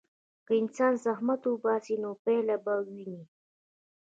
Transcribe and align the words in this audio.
که 0.45 0.53
انسان 0.61 0.93
زحمت 1.05 1.41
وباسي، 1.45 1.95
نو 2.03 2.09
پایله 2.23 2.55
به 2.63 2.73
وویني. 2.79 3.21